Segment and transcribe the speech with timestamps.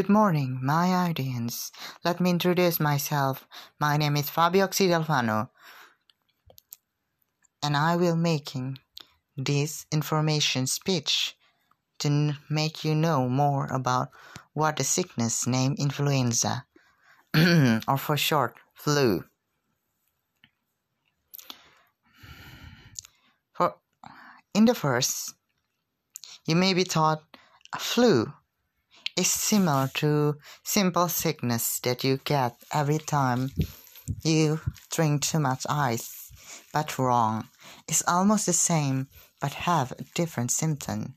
[0.00, 1.70] Good morning, my audience.
[2.06, 3.46] Let me introduce myself.
[3.78, 5.50] My name is Fabio Occidalfano,
[7.62, 8.78] and I will making
[9.36, 11.36] this information speech
[11.98, 14.08] to make you know more about
[14.54, 16.64] what the sickness named influenza,
[17.86, 19.24] or for short, flu.
[23.52, 23.74] For
[24.54, 25.34] in the first,
[26.46, 27.22] you may be thought
[27.74, 28.32] a flu
[29.20, 33.50] is similar to simple sickness that you get every time
[34.24, 34.60] you
[34.90, 36.32] drink too much ice,
[36.72, 37.48] but wrong.
[37.86, 39.08] It's almost the same
[39.40, 41.14] but have a different symptom.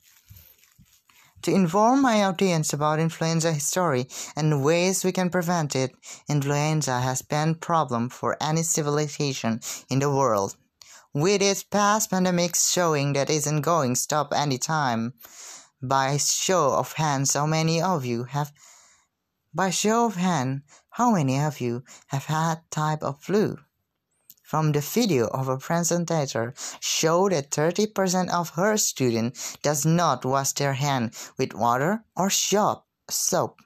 [1.43, 5.91] To inform my audience about influenza history and ways we can prevent it,
[6.29, 10.55] influenza has been problem for any civilization in the world.
[11.13, 15.13] With its past pandemics showing that isn't going to stop anytime.
[15.85, 18.53] By show of hands, how many of you have
[19.53, 23.57] by show of hand, how many of you have had type of flu?
[24.43, 30.53] From the video of a presenter show that 30% of her students does not wash
[30.53, 33.59] their hand with water or soap.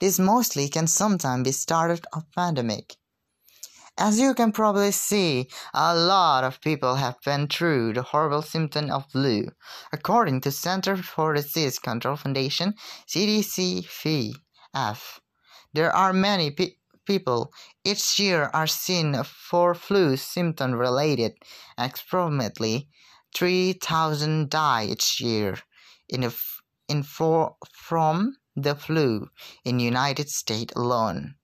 [0.00, 2.96] This mostly can sometimes be started of pandemic.
[4.00, 8.92] As you can probably see, a lot of people have been through the horrible symptom
[8.92, 9.48] of flu.
[9.92, 12.74] According to Center for Disease Control Foundation,
[13.08, 14.40] CDC-FF,
[15.72, 16.76] there are many pe-
[17.06, 21.32] people each year are seen for flu symptom related.
[21.76, 22.88] Approximately
[23.34, 25.58] 3,000 die each year
[26.08, 26.30] in,
[26.88, 29.28] in for, from the flu
[29.64, 31.34] in United States alone.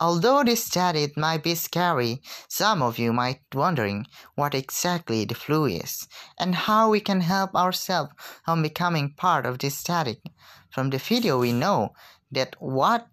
[0.00, 5.66] Although this study might be scary, some of you might wondering what exactly the flu
[5.66, 8.12] is and how we can help ourselves
[8.46, 10.22] on becoming part of this study.
[10.70, 11.92] From the video we know
[12.32, 13.08] that what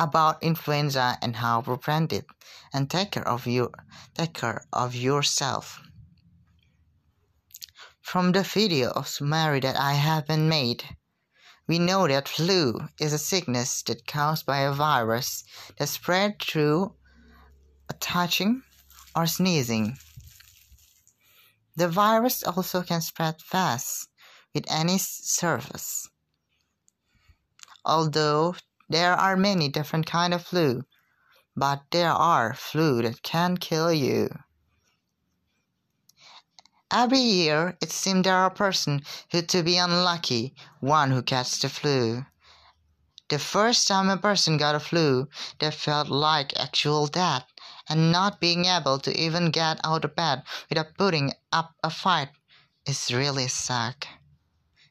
[0.00, 2.26] about influenza and how to prevent it
[2.72, 3.70] and take care of you
[4.14, 5.80] take care of yourself.
[8.02, 10.84] From the video of summary that I have been made,
[11.68, 15.44] we know that flu is a sickness that caused by a virus
[15.78, 16.94] that spread through
[18.00, 18.62] touching
[19.14, 19.96] or sneezing.
[21.76, 24.08] The virus also can spread fast
[24.54, 26.08] with any surface.
[27.84, 28.56] Although
[28.88, 30.84] there are many different kind of flu,
[31.56, 34.28] but there are flu that can kill you.
[36.92, 39.02] Every year, it seems there are persons
[39.32, 42.26] who to be unlucky, one who gets the flu.
[43.28, 47.44] The first time a person got a flu, they felt like actual death,
[47.88, 52.28] and not being able to even get out of bed without putting up a fight
[52.86, 54.06] is really suck.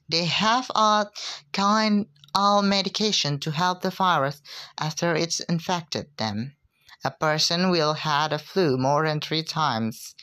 [0.09, 1.07] They have a
[1.53, 4.41] kind of medication to help the virus
[4.77, 6.57] after it's infected them.
[7.05, 10.13] A person will had a flu more than three times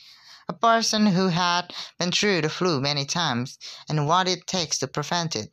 [0.47, 4.87] a person who had been through the flu many times and what it takes to
[4.87, 5.49] prevent it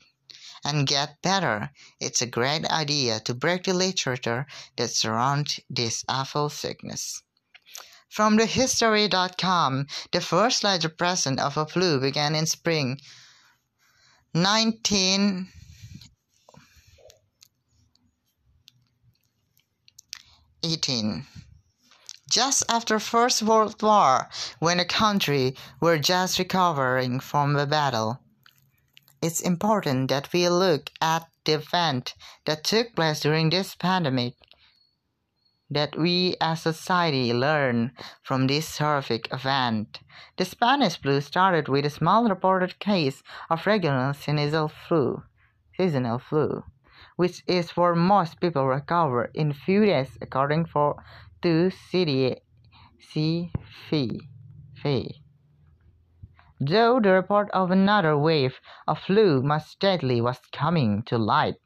[0.64, 1.70] and get better.
[2.00, 4.46] It's a great idea to break the literature
[4.76, 7.22] that surrounds this awful sickness.
[8.08, 13.00] From the history.com, the first large present of a flu began in spring
[14.34, 15.48] 19
[20.62, 21.26] 18
[22.30, 24.28] just after First World War,
[24.60, 28.20] when the country were just recovering from the battle.
[29.20, 32.14] It's important that we look at the event
[32.44, 34.34] that took place during this pandemic,
[35.68, 37.92] that we as society learn
[38.22, 39.98] from this horrific event.
[40.36, 45.24] The Spanish flu started with a small reported case of regular seasonal flu,
[45.76, 46.62] seasonal flu,
[47.16, 51.02] which is for most people recover in few days according for
[51.42, 52.36] to City
[52.98, 53.50] C
[53.88, 54.20] fee
[54.82, 55.22] fee.
[56.60, 61.56] Though the report of another wave of flu much deadly was coming to light,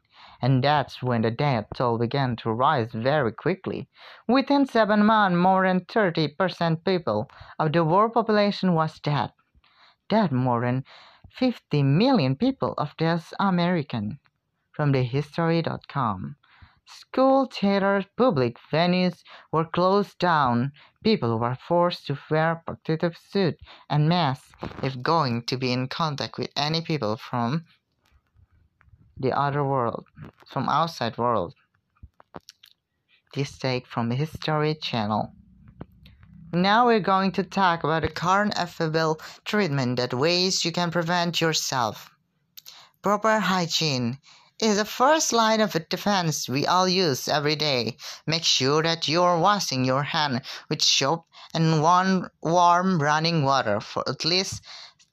[0.40, 3.88] and that's when the death toll began to rise very quickly.
[4.28, 7.28] Within seven months, more than 30% people
[7.58, 9.32] of the world population was dead.
[10.08, 10.84] Dead more than
[11.30, 14.20] 50 million people of this American.
[14.70, 16.36] From the history.com.
[16.86, 20.72] School theaters, public venues were closed down.
[21.02, 24.52] People were forced to wear protective suits and masks
[24.82, 27.64] if going to be in contact with any people from
[29.16, 30.06] the other world,
[30.46, 31.54] from outside world.
[33.34, 35.32] This take from the History Channel.
[36.52, 41.40] Now we're going to talk about the current available treatment that ways you can prevent
[41.40, 42.10] yourself.
[43.02, 44.18] Proper hygiene
[44.60, 47.96] is the first line of defense we all use every day.
[48.26, 54.08] Make sure that you're washing your hand with soap and warm, warm running water for
[54.08, 54.62] at least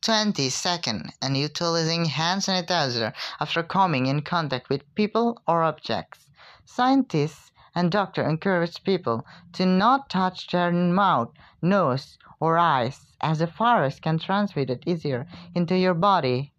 [0.02, 6.28] 20 seconds and utilizing hand sanitizer after coming in contact with people or objects.
[6.66, 13.46] Scientists and doctors encourage people to not touch their mouth, nose, or eyes as the
[13.48, 16.52] virus can transmit it easier into your body.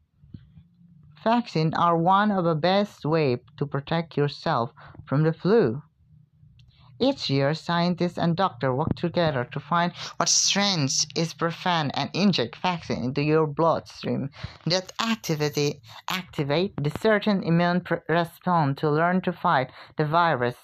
[1.24, 4.72] Vaccines are one of the best ways to protect yourself
[5.06, 5.82] from the flu.
[6.98, 12.56] Each year, scientists and doctors work together to find what strains is prevent and inject
[12.56, 14.30] vaccine into your bloodstream
[14.66, 20.56] that activity, activate the certain immune response to learn to fight the virus.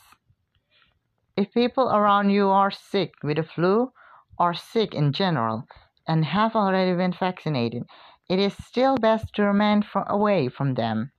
[1.37, 3.93] If people around you are sick with the flu
[4.39, 5.65] or sick in general
[6.07, 7.85] and have already been vaccinated,
[8.29, 11.13] it is still best to remain away from them.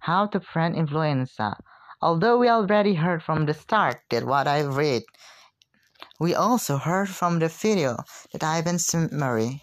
[0.00, 1.56] How to prevent influenza.
[2.00, 5.02] Although we already heard from the start that what I read,
[6.20, 7.96] we also heard from the video
[8.32, 9.62] that Ivan summary.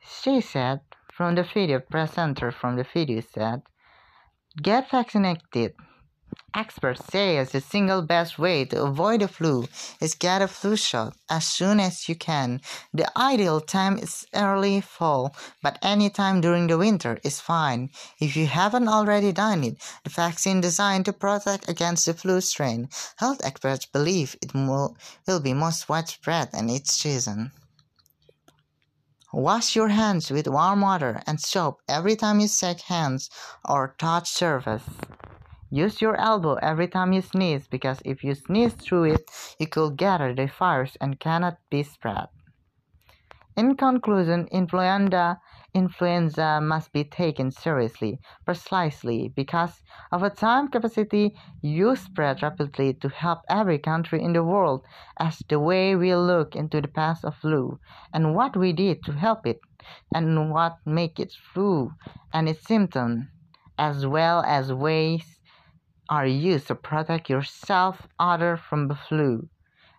[0.00, 0.80] She said
[1.12, 3.62] from the video presenter from the video said,
[4.60, 5.74] get vaccinated.
[6.54, 9.66] Experts say the single best way to avoid the flu
[10.00, 12.60] is get a flu shot as soon as you can.
[12.92, 17.88] The ideal time is early fall, but any time during the winter is fine.
[18.20, 22.90] If you haven't already done it, the vaccine designed to protect against the flu strain.
[23.16, 24.96] Health experts believe it will,
[25.42, 27.52] be most widespread in each season.
[29.32, 33.30] Wash your hands with warm water and soap every time you shake hands
[33.64, 34.82] or touch surface.
[35.74, 39.96] Use your elbow every time you sneeze because if you sneeze through it, you could
[39.96, 42.26] gather the virus and cannot be spread.
[43.56, 45.40] In conclusion, influenza,
[45.72, 53.08] influenza must be taken seriously, precisely because of a time capacity you spread rapidly to
[53.08, 54.84] help every country in the world
[55.18, 57.78] as the way we look into the past of flu
[58.12, 59.60] and what we did to help it
[60.14, 61.90] and what make it flu
[62.30, 63.24] and its symptoms
[63.78, 65.40] as well as ways
[66.08, 69.48] are used to protect yourself other from the flu.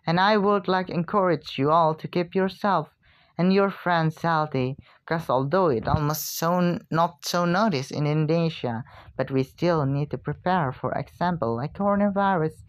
[0.06, 2.88] And I would like encourage you all to keep yourself
[3.36, 8.84] and your friends healthy, because although it almost so not so noticed in Indonesia,
[9.16, 12.62] but we still need to prepare for example like coronavirus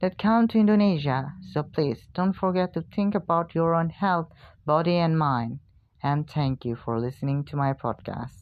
[0.00, 1.32] that come to Indonesia.
[1.52, 4.28] So please don't forget to think about your own health,
[4.64, 5.58] body and mind.
[6.02, 8.37] And thank you for listening to my podcast.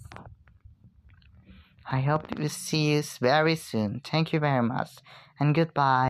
[1.91, 4.01] I hope to see you very soon.
[4.05, 4.91] Thank you very much
[5.39, 6.09] and goodbye.